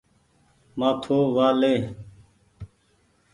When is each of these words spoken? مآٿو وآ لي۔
مآٿو 0.79 1.17
وآ 1.35 1.47
لي۔ 1.59 1.73